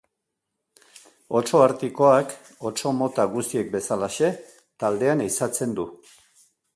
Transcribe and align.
Otso 1.39 1.59
artikoak, 1.65 2.33
otso 2.69 2.95
mota 3.01 3.25
guztiek 3.35 3.69
bezalaxe, 3.75 4.31
taldean 4.85 5.23
ehizatzen 5.27 5.77
du. 5.81 5.87